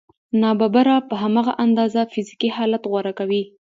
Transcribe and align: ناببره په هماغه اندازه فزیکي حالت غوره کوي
ناببره 0.41 0.95
په 1.09 1.15
هماغه 1.23 1.53
اندازه 1.65 2.01
فزیکي 2.13 2.49
حالت 2.57 2.83
غوره 2.91 3.13
کوي 3.19 3.43